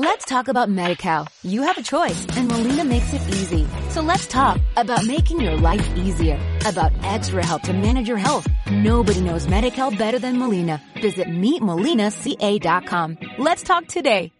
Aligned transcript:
Let's 0.00 0.26
talk 0.26 0.46
about 0.46 0.68
MediCal. 0.68 1.26
You 1.42 1.62
have 1.62 1.76
a 1.76 1.82
choice 1.82 2.24
and 2.36 2.46
Molina 2.46 2.84
makes 2.84 3.12
it 3.12 3.20
easy. 3.30 3.66
So 3.90 4.00
let's 4.00 4.28
talk 4.28 4.60
about 4.76 5.04
making 5.04 5.40
your 5.40 5.56
life 5.56 5.84
easier, 5.96 6.38
about 6.64 6.92
extra 7.02 7.44
help 7.44 7.62
to 7.62 7.72
manage 7.72 8.06
your 8.06 8.16
health. 8.16 8.46
Nobody 8.70 9.20
knows 9.20 9.48
MediCal 9.48 9.98
better 9.98 10.20
than 10.20 10.38
Molina. 10.38 10.80
Visit 11.02 11.26
meetmolinaca.com. 11.26 13.18
Let's 13.38 13.64
talk 13.64 13.88
today. 13.88 14.30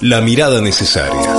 La 0.00 0.20
mirada 0.20 0.60
necesaria. 0.60 1.32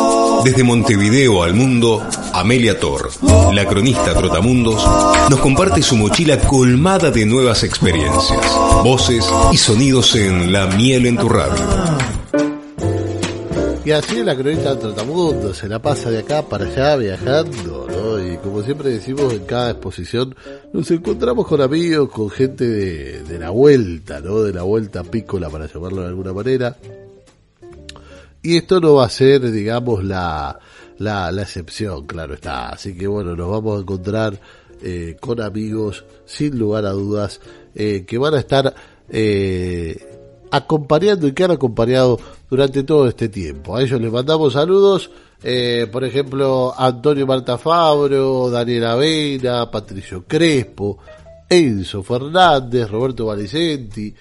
Desde 0.45 0.63
Montevideo 0.63 1.43
al 1.43 1.53
mundo, 1.53 2.01
Amelia 2.33 2.79
Tor, 2.79 3.11
la 3.53 3.65
cronista 3.65 4.13
Trotamundos, 4.13 4.81
nos 5.29 5.39
comparte 5.41 5.81
su 5.81 5.97
mochila 5.97 6.39
colmada 6.39 7.11
de 7.11 7.25
nuevas 7.25 7.63
experiencias, 7.63 8.57
voces 8.85 9.29
y 9.51 9.57
sonidos 9.57 10.15
en 10.15 10.53
La 10.53 10.67
miel. 10.67 11.05
Y 13.85 13.91
así 13.91 14.23
la 14.23 14.35
cronista 14.35 14.79
Trotamundo 14.79 15.53
se 15.53 15.67
la 15.67 15.79
pasa 15.79 16.09
de 16.09 16.17
acá 16.17 16.41
para 16.41 16.65
allá 16.65 16.95
viajando, 16.95 17.87
¿no? 17.87 18.33
Y 18.33 18.35
como 18.37 18.63
siempre 18.63 18.89
decimos 18.89 19.31
en 19.31 19.45
cada 19.45 19.69
exposición, 19.69 20.35
nos 20.73 20.89
encontramos 20.89 21.45
con 21.45 21.61
amigos, 21.61 22.09
con 22.09 22.31
gente 22.31 22.67
de, 22.67 23.21
de 23.21 23.37
la 23.37 23.51
vuelta, 23.51 24.21
¿no? 24.21 24.41
De 24.41 24.53
la 24.53 24.63
vuelta 24.63 25.03
pícola, 25.03 25.51
para 25.51 25.67
llamarlo 25.67 26.01
de 26.01 26.07
alguna 26.07 26.33
manera. 26.33 26.75
Y 28.41 28.57
esto 28.57 28.79
no 28.79 28.95
va 28.95 29.05
a 29.05 29.09
ser, 29.09 29.51
digamos, 29.51 30.03
la, 30.03 30.57
la, 30.97 31.31
la 31.31 31.43
excepción, 31.43 32.07
claro 32.07 32.33
está. 32.33 32.69
Así 32.69 32.97
que 32.97 33.05
bueno, 33.05 33.35
nos 33.35 33.51
vamos 33.51 33.77
a 33.77 33.81
encontrar 33.81 34.39
eh, 34.81 35.15
con 35.19 35.39
amigos, 35.39 36.05
sin 36.25 36.57
lugar 36.57 36.87
a 36.87 36.91
dudas, 36.91 37.39
eh, 37.75 38.03
que 38.07 38.17
van 38.17 38.33
a 38.33 38.39
estar 38.39 38.73
eh, 39.09 40.24
acompañando 40.55 41.27
y 41.27 41.33
que 41.33 41.43
han 41.43 41.51
acompañado 41.51 42.19
durante 42.49 42.83
todo 42.83 43.07
este 43.07 43.29
tiempo. 43.29 43.75
A 43.75 43.83
ellos 43.83 43.99
les 43.99 44.11
mandamos 44.11 44.53
saludos, 44.53 45.09
eh, 45.43 45.87
por 45.91 46.03
ejemplo, 46.03 46.73
Antonio 46.77 47.27
Marta 47.27 47.57
Fabro, 47.57 48.49
Daniel 48.49 48.85
Avena, 48.85 49.69
Patricio 49.69 50.25
Crespo, 50.27 50.97
Enzo 51.49 52.01
Fernández, 52.03 52.89
Roberto 52.89 53.27
Valicenti, 53.27 54.13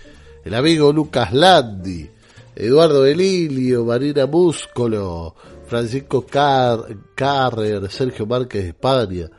el 0.45 0.55
amigo 0.55 0.93
Lucas 0.93 1.33
Landi, 1.33 2.09
Eduardo 2.55 3.03
Belilio, 3.03 3.85
Marina 3.85 4.27
Múscolo, 4.27 5.35
Francisco 5.67 6.27
Car 6.27 6.81
Carrer, 7.15 7.91
Sergio 7.91 8.27
Márquez 8.27 8.63
de 8.63 8.69
España, 8.69 9.31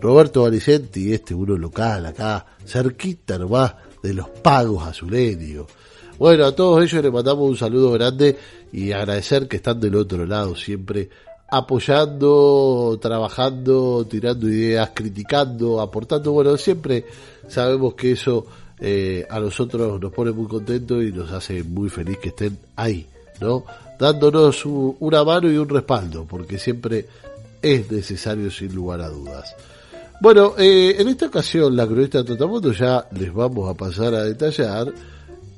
Roberto 0.00 0.42
Valicenti, 0.42 1.12
este 1.12 1.34
uno 1.34 1.56
local 1.56 2.06
acá, 2.06 2.44
cerquita 2.64 3.38
nomás 3.38 3.74
de 4.02 4.14
los 4.14 4.28
pagos 4.28 4.86
azuleños. 4.86 5.66
Bueno, 6.18 6.46
a 6.46 6.52
todos 6.52 6.82
ellos 6.82 7.02
les 7.02 7.12
mandamos 7.12 7.48
un 7.48 7.56
saludo 7.56 7.92
grande 7.92 8.36
y 8.72 8.90
agradecer 8.90 9.46
que 9.46 9.56
están 9.56 9.78
del 9.78 9.94
otro 9.94 10.26
lado 10.26 10.56
siempre 10.56 11.08
apoyando, 11.48 12.98
trabajando, 13.00 14.04
tirando 14.10 14.48
ideas, 14.48 14.90
criticando, 14.92 15.80
aportando. 15.80 16.32
Bueno, 16.32 16.56
siempre 16.56 17.06
sabemos 17.46 17.94
que 17.94 18.12
eso 18.12 18.46
eh, 18.80 19.26
a 19.30 19.38
nosotros 19.38 20.00
nos 20.00 20.12
pone 20.12 20.32
muy 20.32 20.48
contentos 20.48 21.02
y 21.04 21.12
nos 21.12 21.30
hace 21.30 21.62
muy 21.62 21.88
feliz 21.88 22.18
que 22.18 22.30
estén 22.30 22.58
ahí, 22.74 23.06
¿no? 23.40 23.64
Dándonos 23.98 24.66
una 24.66 25.22
mano 25.22 25.50
y 25.50 25.56
un 25.56 25.68
respaldo, 25.68 26.24
porque 26.28 26.58
siempre 26.58 27.06
es 27.62 27.90
necesario 27.90 28.50
sin 28.50 28.74
lugar 28.74 29.00
a 29.02 29.08
dudas. 29.08 29.54
Bueno, 30.20 30.54
eh, 30.58 30.96
en 30.98 31.08
esta 31.08 31.26
ocasión 31.26 31.76
la 31.76 31.86
cronista 31.86 32.24
Totamoto 32.24 32.72
ya 32.72 33.06
les 33.12 33.32
vamos 33.32 33.70
a 33.70 33.74
pasar 33.74 34.14
a 34.14 34.24
detallar 34.24 34.92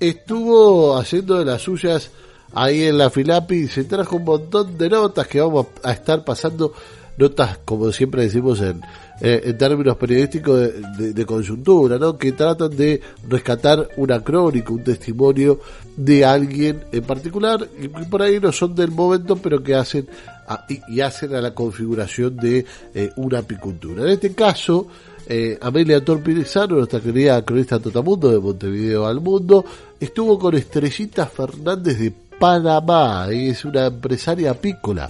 estuvo 0.00 0.96
haciendo 0.96 1.38
de 1.38 1.44
las 1.44 1.62
suyas 1.62 2.10
ahí 2.52 2.84
en 2.84 2.98
la 2.98 3.10
Filapi 3.10 3.54
y 3.54 3.68
se 3.68 3.84
trajo 3.84 4.16
un 4.16 4.24
montón 4.24 4.76
de 4.76 4.88
notas 4.88 5.26
que 5.28 5.40
vamos 5.40 5.66
a 5.82 5.92
estar 5.92 6.24
pasando, 6.24 6.72
notas 7.16 7.58
como 7.64 7.92
siempre 7.92 8.22
decimos 8.22 8.60
en, 8.60 8.80
eh, 9.20 9.42
en 9.44 9.58
términos 9.58 9.96
periodísticos 9.96 10.58
de, 10.98 11.12
de, 11.12 11.26
conjuntura, 11.26 11.98
¿no? 11.98 12.16
que 12.16 12.32
tratan 12.32 12.74
de 12.74 13.00
rescatar 13.28 13.88
una 13.98 14.24
crónica, 14.24 14.72
un 14.72 14.82
testimonio 14.82 15.60
de 15.96 16.24
alguien 16.24 16.84
en 16.90 17.02
particular, 17.02 17.68
y 17.78 17.88
por 17.88 18.22
ahí 18.22 18.40
no 18.40 18.50
son 18.50 18.74
del 18.74 18.90
momento, 18.90 19.36
pero 19.36 19.62
que 19.62 19.74
hacen 19.74 20.08
a, 20.48 20.64
y, 20.88 21.00
hacen 21.00 21.34
a 21.34 21.40
la 21.40 21.54
configuración 21.54 22.36
de 22.36 22.64
eh, 22.94 23.10
una 23.16 23.40
apicultura. 23.40 24.02
En 24.02 24.08
este 24.08 24.32
caso, 24.34 24.88
eh, 25.32 25.56
Amelia 25.60 26.04
Torpilizano, 26.04 26.74
nuestra 26.74 26.98
querida 26.98 27.44
cronista 27.44 27.78
Totamundo 27.78 28.32
de 28.32 28.40
Montevideo 28.40 29.06
al 29.06 29.20
Mundo, 29.20 29.64
estuvo 30.00 30.36
con 30.36 30.56
Estrellita 30.56 31.26
Fernández 31.26 32.00
de 32.00 32.12
Panamá, 32.36 33.28
es 33.30 33.64
una 33.64 33.86
empresaria 33.86 34.50
apícola 34.50 35.08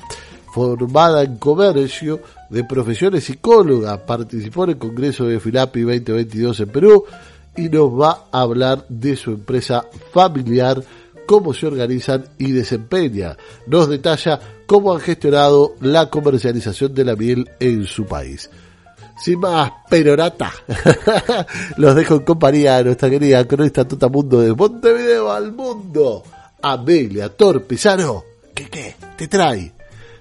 formada 0.52 1.22
en 1.22 1.38
comercio, 1.38 2.20
de 2.50 2.64
profesiones 2.64 3.24
psicóloga, 3.24 4.04
participó 4.04 4.64
en 4.64 4.70
el 4.70 4.78
Congreso 4.78 5.24
de 5.24 5.40
Filapi 5.40 5.80
2022 5.80 6.60
en 6.60 6.68
Perú 6.68 7.04
y 7.56 7.70
nos 7.70 7.88
va 7.90 8.26
a 8.30 8.42
hablar 8.42 8.84
de 8.90 9.16
su 9.16 9.30
empresa 9.30 9.86
familiar, 10.12 10.82
cómo 11.24 11.54
se 11.54 11.66
organizan 11.66 12.26
y 12.36 12.52
desempeña. 12.52 13.38
Nos 13.66 13.88
detalla 13.88 14.38
cómo 14.66 14.92
han 14.92 15.00
gestionado 15.00 15.76
la 15.80 16.10
comercialización 16.10 16.92
de 16.92 17.04
la 17.06 17.16
miel 17.16 17.48
en 17.58 17.86
su 17.86 18.04
país 18.04 18.50
sin 19.22 19.38
más 19.40 19.70
perorata, 19.88 20.52
los 21.76 21.94
dejo 21.94 22.16
en 22.16 22.24
compañía 22.24 22.78
de 22.78 22.84
nuestra 22.84 23.10
querida 23.10 23.46
cronista 23.46 23.86
Mundo 24.10 24.40
de 24.40 24.54
Montevideo 24.54 25.30
al 25.30 25.52
mundo, 25.52 26.22
Amelia 26.62 27.28
Torpizano, 27.30 28.24
que 28.54 28.68
qué, 28.68 28.96
te 29.16 29.28
trae, 29.28 29.72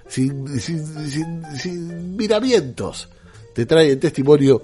sin, 0.06 0.60
sin, 0.60 1.10
sin, 1.10 1.44
sin 1.56 2.16
miramientos, 2.16 3.08
te 3.54 3.66
trae 3.66 3.90
el 3.90 3.98
testimonio 3.98 4.62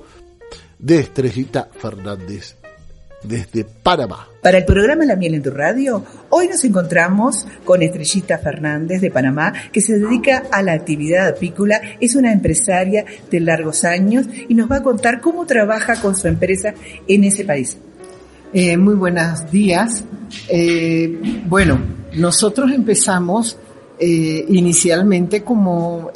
de 0.78 0.98
Estrellita 0.98 1.68
Fernández 1.72 2.56
desde 3.22 3.64
Panamá. 3.64 4.28
Para 4.42 4.58
el 4.58 4.64
programa 4.64 5.04
La 5.04 5.16
Miel 5.16 5.34
en 5.34 5.42
tu 5.42 5.50
Radio, 5.50 6.04
hoy 6.30 6.48
nos 6.48 6.62
encontramos 6.64 7.46
con 7.64 7.82
Estrellita 7.82 8.38
Fernández 8.38 9.00
de 9.00 9.10
Panamá, 9.10 9.52
que 9.72 9.80
se 9.80 9.98
dedica 9.98 10.44
a 10.52 10.62
la 10.62 10.72
actividad 10.72 11.28
apícola, 11.28 11.80
es 12.00 12.14
una 12.14 12.32
empresaria 12.32 13.04
de 13.30 13.40
largos 13.40 13.84
años 13.84 14.26
y 14.48 14.54
nos 14.54 14.70
va 14.70 14.76
a 14.76 14.82
contar 14.82 15.20
cómo 15.20 15.46
trabaja 15.46 16.00
con 16.00 16.14
su 16.14 16.28
empresa 16.28 16.74
en 17.08 17.24
ese 17.24 17.44
país. 17.44 17.76
Eh, 18.52 18.76
muy 18.76 18.94
buenos 18.94 19.50
días. 19.50 20.04
Eh, 20.48 21.42
bueno, 21.46 21.80
nosotros 22.14 22.70
empezamos 22.72 23.58
eh, 23.98 24.44
inicialmente 24.48 25.42
como, 25.42 26.10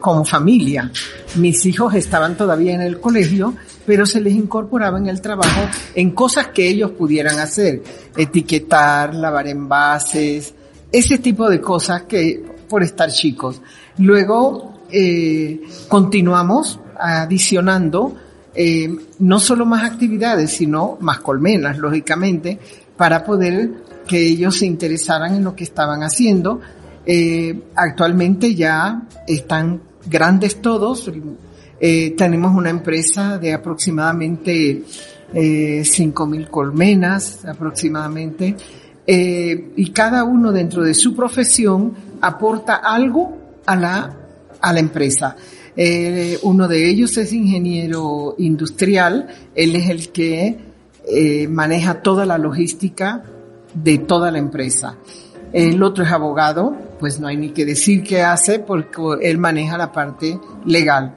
como 0.00 0.24
familia. 0.24 0.90
Mis 1.36 1.66
hijos 1.66 1.94
estaban 1.94 2.36
todavía 2.36 2.74
en 2.74 2.80
el 2.80 2.98
colegio 2.98 3.54
pero 3.86 4.06
se 4.06 4.20
les 4.20 4.34
incorporaba 4.34 4.98
en 4.98 5.08
el 5.08 5.20
trabajo 5.20 5.68
en 5.94 6.10
cosas 6.10 6.48
que 6.48 6.68
ellos 6.68 6.92
pudieran 6.92 7.38
hacer, 7.38 7.82
etiquetar, 8.16 9.14
lavar 9.14 9.48
envases, 9.48 10.54
ese 10.90 11.18
tipo 11.18 11.48
de 11.48 11.60
cosas 11.60 12.02
que 12.02 12.44
por 12.68 12.82
estar 12.82 13.10
chicos. 13.10 13.60
Luego 13.98 14.80
eh, 14.90 15.62
continuamos 15.88 16.78
adicionando 16.98 18.14
eh, 18.54 18.94
no 19.18 19.40
solo 19.40 19.64
más 19.64 19.84
actividades, 19.84 20.50
sino 20.50 20.98
más 21.00 21.20
colmenas, 21.20 21.78
lógicamente, 21.78 22.58
para 22.96 23.24
poder 23.24 23.70
que 24.06 24.26
ellos 24.26 24.58
se 24.58 24.66
interesaran 24.66 25.34
en 25.34 25.44
lo 25.44 25.56
que 25.56 25.64
estaban 25.64 26.02
haciendo. 26.02 26.60
Eh, 27.06 27.62
actualmente 27.74 28.54
ya 28.54 29.02
están 29.26 29.80
grandes 30.06 30.60
todos, 30.60 31.10
eh, 31.84 32.14
tenemos 32.16 32.54
una 32.54 32.70
empresa 32.70 33.38
de 33.38 33.52
aproximadamente 33.52 34.84
eh, 35.34 35.82
5.000 35.82 36.48
colmenas, 36.48 37.44
aproximadamente, 37.44 38.54
eh, 39.04 39.72
y 39.74 39.90
cada 39.90 40.22
uno 40.22 40.52
dentro 40.52 40.84
de 40.84 40.94
su 40.94 41.12
profesión 41.16 41.92
aporta 42.20 42.76
algo 42.76 43.36
a 43.66 43.74
la, 43.74 44.16
a 44.60 44.72
la 44.72 44.78
empresa. 44.78 45.34
Eh, 45.76 46.38
uno 46.44 46.68
de 46.68 46.88
ellos 46.88 47.16
es 47.16 47.32
ingeniero 47.32 48.36
industrial, 48.38 49.26
él 49.52 49.74
es 49.74 49.90
el 49.90 50.12
que 50.12 50.70
maneja 51.48 52.00
toda 52.00 52.24
la 52.24 52.38
logística 52.38 53.24
de 53.74 53.98
toda 53.98 54.30
la 54.30 54.38
empresa. 54.38 54.98
El 55.52 55.82
otro 55.82 56.04
es 56.04 56.12
abogado, 56.12 56.76
pues 57.00 57.18
no 57.18 57.26
hay 57.26 57.36
ni 57.36 57.50
que 57.50 57.66
decir 57.66 58.04
qué 58.04 58.22
hace 58.22 58.60
porque 58.60 59.02
él 59.22 59.38
maneja 59.38 59.76
la 59.76 59.90
parte 59.90 60.38
legal. 60.64 61.16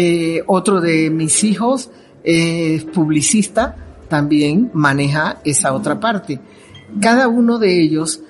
Eh, 0.00 0.44
otro 0.46 0.80
de 0.80 1.10
mis 1.10 1.42
hijos 1.42 1.90
es 2.22 2.84
publicista, 2.84 3.74
también 4.08 4.70
maneja 4.72 5.40
esa 5.44 5.74
otra 5.74 5.98
parte. 5.98 6.38
Cada 7.00 7.26
uno 7.26 7.58
de 7.58 7.82
ellos, 7.82 8.20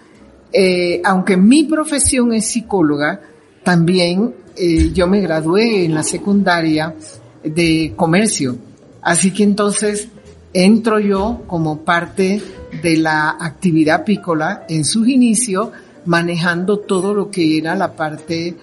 eh, 0.51 1.03
aunque 1.05 1.37
mi 1.37 1.65
profesión 1.65 2.33
es 2.33 2.47
psicóloga, 2.47 3.21
también 3.63 4.35
eh, 4.57 4.93
yo 4.95 5.07
me 5.07 5.21
gradué 5.21 5.85
en 5.85 5.95
la 5.95 6.05
secundaria 6.05 6.95
de 7.45 7.93
comercio. 7.95 8.57
Así 9.03 9.31
que 9.31 9.43
entonces 9.43 10.09
entro 10.55 10.99
yo 10.99 11.43
como 11.47 11.85
parte 11.85 12.41
de 12.83 12.97
la 12.97 13.37
actividad 13.39 14.01
apícola 14.01 14.65
en 14.71 14.87
sus 14.87 15.07
inicios 15.07 15.69
manejando 16.07 16.79
todo 16.79 17.13
lo 17.13 17.31
que 17.31 17.59
era 17.59 17.75
la 17.75 17.93
parte 17.95 18.57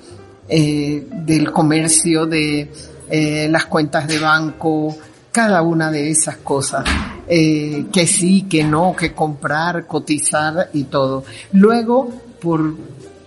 eh, 0.49 1.07
del 1.25 1.51
comercio, 1.51 2.25
de 2.25 2.69
eh, 3.09 3.47
las 3.49 3.65
cuentas 3.65 4.07
de 4.07 4.19
banco, 4.19 4.95
cada 5.31 5.61
una 5.61 5.91
de 5.91 6.09
esas 6.11 6.37
cosas. 6.37 6.85
Eh, 7.27 7.87
que 7.91 8.05
sí, 8.05 8.43
que 8.43 8.63
no, 8.63 8.95
que 8.95 9.13
comprar, 9.13 9.87
cotizar 9.87 10.69
y 10.73 10.83
todo. 10.85 11.23
Luego, 11.53 12.09
por 12.39 12.75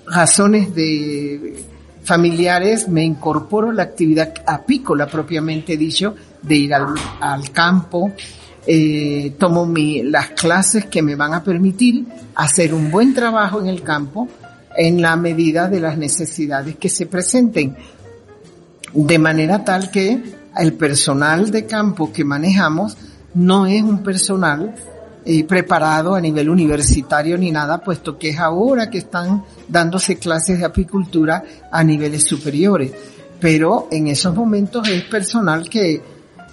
razones 0.07 0.75
de 0.75 1.65
familiares, 2.05 2.89
me 2.89 3.05
incorporo 3.05 3.73
la 3.73 3.83
actividad 3.83 4.33
apícola 4.47 5.07
propiamente 5.07 5.77
dicho, 5.77 6.15
de 6.41 6.57
ir 6.57 6.75
al, 6.75 6.95
al 7.21 7.51
campo, 7.51 8.13
eh, 8.71 9.35
tomo 9.39 9.65
mi, 9.65 10.03
las 10.03 10.29
clases 10.31 10.87
que 10.87 11.03
me 11.03 11.15
van 11.15 11.33
a 11.33 11.43
permitir 11.43 12.05
hacer 12.35 12.75
un 12.75 12.91
buen 12.91 13.15
trabajo 13.15 13.61
en 13.61 13.67
el 13.67 13.83
campo 13.83 14.29
en 14.77 15.01
la 15.01 15.17
medida 15.17 15.69
de 15.69 15.81
las 15.81 15.97
necesidades 15.97 16.77
que 16.77 16.89
se 16.89 17.07
presenten. 17.07 17.77
De 19.01 19.19
manera 19.19 19.65
tal 19.65 19.91
que 19.91 20.23
el 20.57 20.73
personal 20.75 21.51
de 21.51 21.67
campo 21.67 22.13
que 22.13 22.25
manejamos 22.25 22.97
no 23.35 23.67
es 23.67 23.83
un 23.83 24.03
personal 24.03 24.75
eh, 25.25 25.45
preparado 25.45 26.15
a 26.15 26.21
nivel 26.21 26.49
universitario 26.49 27.39
ni 27.39 27.51
nada, 27.51 27.79
puesto 27.79 28.19
que 28.19 28.31
es 28.31 28.39
ahora 28.39 28.91
que 28.91 28.99
están 28.99 29.45
dándose 29.69 30.17
clases 30.17 30.59
de 30.59 30.65
apicultura 30.65 31.45
a 31.71 31.85
niveles 31.85 32.25
superiores. 32.25 32.93
Pero 33.41 33.87
en 33.91 34.09
esos 34.09 34.35
momentos 34.35 34.89
es 34.89 35.05
personal 35.05 35.69
que 35.69 36.03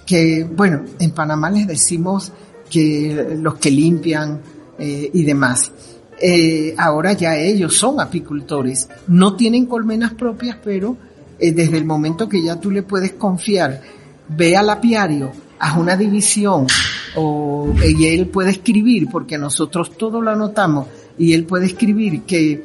que, 0.06 0.44
bueno, 0.44 0.84
en 1.00 1.10
Panamá 1.10 1.50
les 1.50 1.66
decimos 1.66 2.32
que 2.70 3.36
los 3.38 3.56
que 3.56 3.70
limpian 3.70 4.40
eh, 4.78 5.10
y 5.12 5.24
demás. 5.24 5.72
Eh, 6.18 6.74
ahora 6.78 7.12
ya 7.12 7.36
ellos 7.36 7.76
son 7.76 8.00
apicultores, 8.00 8.88
no 9.08 9.36
tienen 9.36 9.66
colmenas 9.66 10.14
propias, 10.14 10.56
pero 10.64 10.96
eh, 11.38 11.52
desde 11.52 11.78
el 11.78 11.84
momento 11.84 12.28
que 12.28 12.42
ya 12.42 12.60
tú 12.60 12.70
le 12.70 12.82
puedes 12.82 13.12
confiar, 13.12 13.80
ve 14.28 14.56
al 14.56 14.70
apiario, 14.70 15.32
haz 15.58 15.76
una 15.76 15.96
división, 15.96 16.66
o, 17.14 17.72
y 17.84 18.06
él 18.06 18.28
puede 18.28 18.50
escribir, 18.50 19.08
porque 19.10 19.38
nosotros 19.38 19.96
todo 19.96 20.20
lo 20.20 20.30
anotamos, 20.30 20.86
y 21.18 21.32
él 21.32 21.44
puede 21.44 21.66
escribir 21.66 22.22
que 22.22 22.62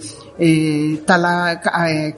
tal 1.05 1.61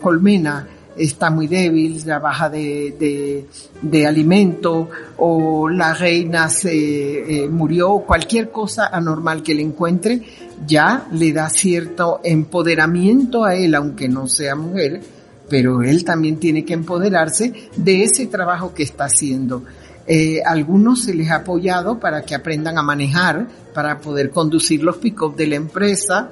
colmena 0.01 0.67
está 0.95 1.29
muy 1.29 1.47
débil, 1.47 2.01
la 2.05 2.19
baja 2.19 2.49
de, 2.49 2.95
de, 2.99 3.45
de 3.81 4.07
alimento 4.07 4.89
o 5.17 5.69
la 5.69 5.93
reina 5.93 6.49
se 6.49 7.43
eh, 7.43 7.49
murió, 7.49 7.99
cualquier 7.99 8.51
cosa 8.51 8.87
anormal 8.87 9.43
que 9.43 9.55
le 9.55 9.61
encuentre, 9.61 10.21
ya 10.65 11.07
le 11.11 11.33
da 11.33 11.49
cierto 11.49 12.19
empoderamiento 12.23 13.43
a 13.43 13.55
él, 13.55 13.75
aunque 13.75 14.07
no 14.07 14.27
sea 14.27 14.55
mujer, 14.55 15.01
pero 15.49 15.83
él 15.83 16.03
también 16.03 16.37
tiene 16.37 16.65
que 16.65 16.73
empoderarse 16.73 17.53
de 17.75 18.03
ese 18.03 18.27
trabajo 18.27 18.73
que 18.73 18.83
está 18.83 19.05
haciendo. 19.05 19.63
Eh, 20.05 20.41
algunos 20.45 21.03
se 21.03 21.13
les 21.13 21.31
ha 21.31 21.35
apoyado 21.35 21.99
para 21.99 22.23
que 22.23 22.35
aprendan 22.35 22.77
a 22.77 22.83
manejar, 22.83 23.47
para 23.73 23.99
poder 23.99 24.31
conducir 24.31 24.83
los 24.83 24.97
pick 24.97 25.17
de 25.35 25.47
la 25.47 25.55
empresa 25.55 26.29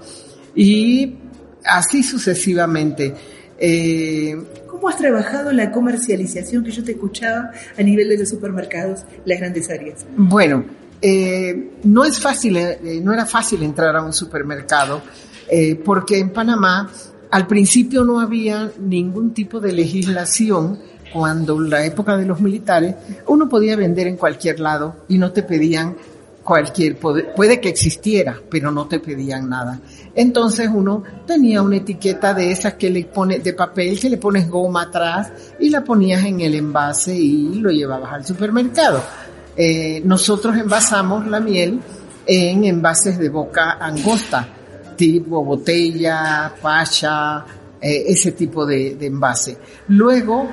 y 0.56 1.16
así 1.64 2.04
sucesivamente. 2.04 3.14
Eh, 3.58 4.36
¿Cómo 4.68 4.90
has 4.90 4.98
trabajado 4.98 5.52
la 5.54 5.72
comercialización 5.72 6.64
que 6.64 6.72
yo 6.72 6.84
te 6.84 6.94
escuchaba 6.94 7.52
a 7.78 7.84
nivel 7.84 8.10
de 8.10 8.18
los 8.18 8.30
supermercados, 8.30 9.04
las 9.26 9.40
grandes 9.40 9.70
áreas? 9.70 10.06
Bueno, 10.18 10.66
eh, 11.02 11.72
no 11.84 12.04
es 12.04 12.20
fácil, 12.20 12.58
no 13.04 13.14
era 13.14 13.26
fácil 13.26 13.64
entrar 13.64 13.96
a 13.96 14.04
un 14.04 14.14
supermercado 14.14 15.02
porque 15.84 16.18
en 16.18 16.30
Panamá 16.30 16.90
al 17.32 17.48
principio 17.48 18.04
no 18.04 18.20
había 18.20 18.72
ningún 18.80 19.34
tipo 19.34 19.60
de 19.60 19.72
legislación 19.72 20.80
cuando 21.12 21.60
la 21.60 21.86
época 21.86 22.18
de 22.18 22.26
los 22.26 22.40
militares 22.40 22.96
uno 23.28 23.50
podía 23.50 23.76
vender 23.76 24.08
en 24.08 24.18
cualquier 24.18 24.60
lado 24.60 24.98
y 25.08 25.18
no 25.18 25.32
te 25.32 25.44
pedían 25.44 25.96
cualquier 26.44 26.98
puede 26.98 27.62
que 27.62 27.70
existiera, 27.70 28.38
pero 28.50 28.72
no 28.72 28.88
te 28.88 29.00
pedían 29.00 29.50
nada. 29.50 29.80
Entonces 30.16 30.70
uno 30.74 31.04
tenía 31.26 31.62
una 31.62 31.78
etiqueta 31.78 32.34
de 32.34 32.52
esas 32.52 32.74
que 32.74 32.90
le 32.90 33.06
pone 33.06 33.40
de 33.40 33.54
papel 33.54 34.00
que 34.00 34.10
le 34.10 34.18
pones 34.18 34.50
goma 34.50 34.84
atrás 34.84 35.32
y 35.60 35.70
la 35.70 35.84
ponías 35.84 36.24
en 36.26 36.42
el 36.42 36.56
envase 36.56 37.16
y 37.16 37.56
lo 37.56 37.70
llevabas 37.70 38.12
al 38.12 38.26
supermercado. 38.26 39.02
Eh, 39.56 40.02
nosotros 40.04 40.58
envasamos 40.58 41.28
la 41.28 41.40
miel 41.40 41.80
en 42.26 42.64
envases 42.66 43.18
de 43.18 43.30
boca 43.30 43.78
angosta, 43.80 44.48
tipo 45.02 45.44
botella, 45.44 46.54
pacha, 46.62 47.44
eh, 47.82 48.04
ese 48.08 48.34
tipo 48.34 48.68
de, 48.68 48.94
de 48.94 49.08
envase. 49.08 49.58
Luego 49.88 50.48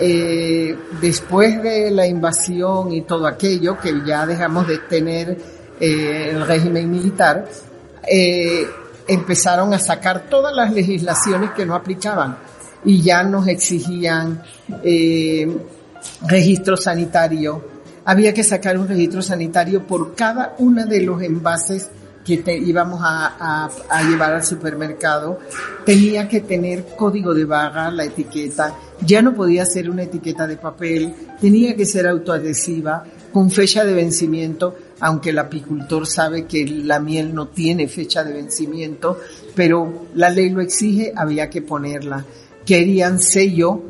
eh, 0.00 0.76
después 1.00 1.62
de 1.62 1.92
la 1.92 2.04
invasión 2.04 2.92
y 2.92 3.02
todo 3.02 3.28
aquello, 3.28 3.78
que 3.78 4.02
ya 4.04 4.26
dejamos 4.26 4.66
de 4.66 4.78
tener 4.78 5.38
eh, 5.78 6.30
el 6.32 6.44
régimen 6.44 6.90
militar, 6.90 7.46
empezaron 9.06 9.72
a 9.72 9.78
sacar 9.78 10.28
todas 10.28 10.52
las 10.52 10.72
legislaciones 10.72 11.52
que 11.52 11.64
no 11.64 11.76
aplicaban 11.76 12.38
y 12.84 13.00
ya 13.00 13.22
nos 13.22 13.46
exigían 13.46 14.42
registro 16.26 16.76
sanitario. 16.76 17.64
Había 18.04 18.34
que 18.34 18.42
sacar 18.42 18.76
un 18.76 18.88
registro 18.88 19.22
sanitario 19.22 19.86
por 19.86 20.16
cada 20.16 20.56
uno 20.58 20.84
de 20.86 21.02
los 21.02 21.22
envases 21.22 21.88
que 22.24 22.38
te 22.38 22.56
íbamos 22.56 23.00
a, 23.02 23.68
a, 23.88 24.02
llevar 24.02 24.32
al 24.32 24.44
supermercado 24.44 25.40
tenía 25.84 26.28
que 26.28 26.40
tener 26.40 26.86
código 26.96 27.34
de 27.34 27.44
barra, 27.44 27.90
la 27.90 28.04
etiqueta, 28.04 28.76
ya 29.04 29.22
no 29.22 29.34
podía 29.34 29.66
ser 29.66 29.90
una 29.90 30.04
etiqueta 30.04 30.46
de 30.46 30.56
papel, 30.56 31.12
tenía 31.40 31.74
que 31.74 31.84
ser 31.84 32.06
autoadhesiva, 32.06 33.04
con 33.32 33.50
fecha 33.50 33.84
de 33.84 33.94
vencimiento, 33.94 34.76
aunque 35.00 35.30
el 35.30 35.38
apicultor 35.38 36.06
sabe 36.06 36.44
que 36.44 36.66
la 36.66 37.00
miel 37.00 37.34
no 37.34 37.48
tiene 37.48 37.88
fecha 37.88 38.22
de 38.22 38.34
vencimiento, 38.34 39.18
pero 39.54 40.06
la 40.14 40.28
ley 40.30 40.50
lo 40.50 40.60
exige, 40.60 41.12
había 41.16 41.48
que 41.48 41.62
ponerla. 41.62 42.24
Querían 42.64 43.18
sello 43.18 43.82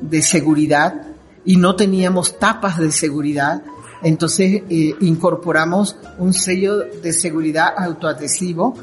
de 0.00 0.20
seguridad 0.20 1.02
y 1.44 1.56
no 1.56 1.76
teníamos 1.76 2.38
tapas 2.38 2.78
de 2.78 2.90
seguridad, 2.90 3.62
entonces 4.02 4.62
eh, 4.68 4.94
incorporamos 5.00 5.96
un 6.18 6.32
sello 6.32 6.78
de 6.78 7.12
seguridad 7.12 7.74
autoadhesivo 7.76 8.74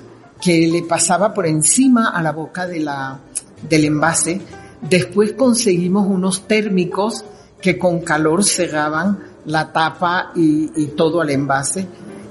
que 0.42 0.68
le 0.68 0.84
pasaba 0.84 1.34
por 1.34 1.48
encima 1.48 2.10
a 2.10 2.22
la 2.22 2.32
boca 2.32 2.68
de 2.68 2.80
la, 2.80 3.20
del 3.68 3.86
envase. 3.86 4.42
Después 4.82 5.34
conseguimos 5.34 6.06
unos 6.08 6.48
térmicos 6.48 7.24
que 7.62 7.80
con 7.80 8.02
calor 8.02 8.44
cerraban 8.44 9.20
la 9.46 9.72
tapa 9.72 10.32
y, 10.36 10.88
todo 10.98 11.22
al 11.22 11.30
envase. 11.30 11.88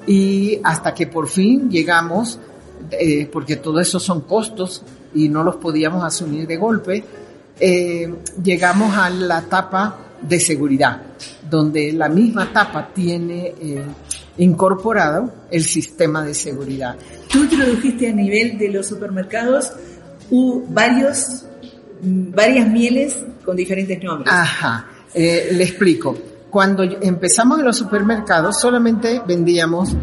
Y 0.06 0.60
hasta 0.62 0.92
que 0.92 1.06
por 1.06 1.28
fin 1.28 1.70
llegamos, 1.70 2.38
eh, 2.90 3.28
porque 3.32 3.56
todo 3.56 3.80
eso 3.80 3.98
son 3.98 4.20
costos 4.22 4.82
y 5.14 5.28
no 5.28 5.42
los 5.42 5.56
podíamos 5.56 6.04
asumir 6.04 6.46
de 6.46 6.56
golpe, 6.56 7.04
eh, 7.58 8.14
llegamos 8.42 8.96
a 8.96 9.08
la 9.10 9.42
tapa 9.42 10.03
de 10.28 10.40
seguridad, 10.40 11.02
donde 11.48 11.92
la 11.92 12.08
misma 12.08 12.52
tapa 12.52 12.90
tiene 12.92 13.54
eh, 13.60 13.82
incorporado 14.38 15.32
el 15.50 15.64
sistema 15.64 16.24
de 16.24 16.34
seguridad. 16.34 16.96
Tú 17.30 17.44
introdujiste 17.44 18.08
a 18.08 18.12
nivel 18.12 18.58
de 18.58 18.70
los 18.70 18.86
supermercados 18.86 19.72
varios, 20.68 21.44
varias 22.02 22.68
mieles 22.68 23.16
con 23.44 23.56
diferentes 23.56 24.02
nombres. 24.02 24.32
Ajá, 24.32 24.86
eh, 25.12 25.50
le 25.52 25.64
explico. 25.64 26.16
Cuando 26.50 26.82
empezamos 26.82 27.58
en 27.58 27.64
los 27.64 27.76
supermercados 27.76 28.60
solamente 28.60 29.20
vendíamos 29.26 29.94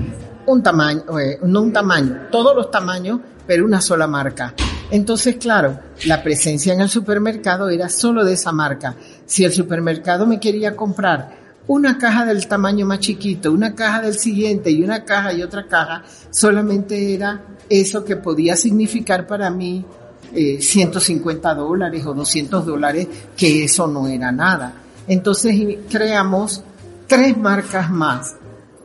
un 0.46 0.62
tamaño, 0.62 1.20
eh, 1.20 1.40
no 1.44 1.62
un 1.62 1.74
tamaño, 1.74 2.28
todos 2.32 2.56
los 2.56 2.70
tamaños, 2.70 3.20
pero 3.48 3.66
una 3.66 3.82
sola 3.82 4.08
marca. 4.08 4.54
Entonces, 4.92 5.38
claro, 5.38 5.80
la 6.06 6.22
presencia 6.22 6.74
en 6.74 6.82
el 6.82 6.90
supermercado 6.90 7.70
era 7.70 7.88
solo 7.88 8.26
de 8.26 8.34
esa 8.34 8.52
marca. 8.52 8.96
Si 9.32 9.46
el 9.46 9.54
supermercado 9.54 10.28
me 10.28 10.42
quería 10.42 10.76
comprar 10.76 11.30
una 11.68 11.98
caja 11.98 12.26
del 12.26 12.46
tamaño 12.48 12.86
más 12.86 13.00
chiquito, 13.00 13.54
una 13.54 13.74
caja 13.74 14.02
del 14.02 14.16
siguiente 14.16 14.70
y 14.72 14.84
una 14.84 15.06
caja 15.06 15.32
y 15.32 15.42
otra 15.42 15.68
caja, 15.68 16.04
solamente 16.30 17.14
era 17.14 17.42
eso 17.70 18.04
que 18.04 18.18
podía 18.18 18.58
significar 18.58 19.26
para 19.26 19.50
mí 19.50 19.86
eh, 20.34 20.58
150 20.60 21.56
dólares 21.56 22.06
o 22.06 22.14
200 22.14 22.66
dólares, 22.66 23.08
que 23.38 23.64
eso 23.64 23.88
no 23.88 24.06
era 24.06 24.34
nada. 24.34 24.74
Entonces 25.08 25.56
creamos 25.90 26.62
tres 27.08 27.38
marcas 27.38 27.90
más 27.90 28.36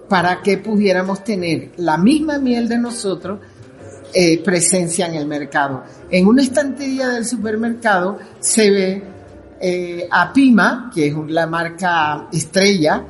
para 0.08 0.42
que 0.42 0.58
pudiéramos 0.58 1.24
tener 1.24 1.72
la 1.78 1.98
misma 1.98 2.38
miel 2.38 2.68
de 2.68 2.78
nosotros, 2.78 3.40
eh, 4.14 4.40
presencia 4.44 5.08
en 5.08 5.16
el 5.16 5.26
mercado. 5.26 5.82
En 6.08 6.28
una 6.28 6.42
estantería 6.42 7.08
del 7.08 7.24
supermercado 7.24 8.20
se 8.38 8.70
ve 8.70 9.15
eh, 9.60 10.06
Apima, 10.10 10.90
que 10.94 11.08
es 11.08 11.14
la 11.28 11.46
marca 11.46 12.28
estrella, 12.32 13.04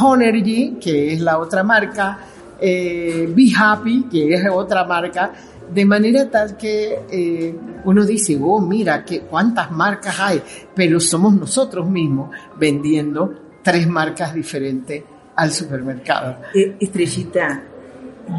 Honergy, 0.00 0.78
que 0.80 1.14
es 1.14 1.20
la 1.20 1.38
otra 1.38 1.62
marca, 1.62 2.18
eh, 2.60 3.32
Be 3.34 3.50
Happy, 3.56 4.04
que 4.10 4.34
es 4.34 4.42
otra 4.50 4.84
marca, 4.84 5.32
De 5.72 5.84
manera 5.84 6.28
tal 6.28 6.56
que 6.56 7.02
eh, 7.08 7.54
uno 7.84 8.04
dice, 8.04 8.36
oh, 8.42 8.60
mira, 8.60 9.04
que, 9.04 9.20
cuántas 9.20 9.70
marcas 9.70 10.18
hay, 10.18 10.42
pero 10.74 10.98
somos 10.98 11.32
nosotros 11.32 11.88
mismos 11.88 12.30
vendiendo 12.58 13.32
tres 13.62 13.86
marcas 13.86 14.34
diferentes 14.34 15.04
al 15.36 15.52
supermercado. 15.52 16.38
Eh, 16.54 16.76
Estrellita, 16.80 17.62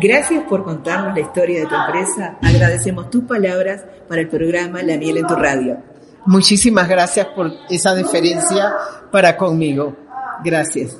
gracias 0.01 0.43
por 0.43 0.65
contarnos 0.65 1.13
la 1.15 1.21
historia 1.21 1.61
de 1.61 1.67
tu 1.67 1.75
empresa. 1.75 2.37
Agradecemos 2.41 3.09
tus 3.09 3.23
palabras 3.23 3.85
para 4.09 4.21
el 4.21 4.27
programa 4.27 4.83
La 4.83 4.97
Miel 4.97 5.17
en 5.17 5.27
tu 5.27 5.35
Radio. 5.35 5.90
Muchísimas 6.25 6.87
gracias 6.87 7.27
por 7.35 7.51
esa 7.69 7.93
deferencia 7.95 8.73
para 9.11 9.35
conmigo. 9.37 9.95
Gracias. 10.43 10.97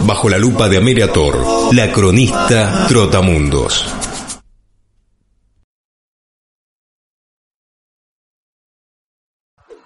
Bajo 0.00 0.28
la 0.28 0.38
lupa 0.38 0.68
de 0.68 0.78
Amelia 0.78 1.12
Tor, 1.12 1.36
la 1.74 1.92
cronista 1.92 2.86
Trotamundos. 2.88 3.99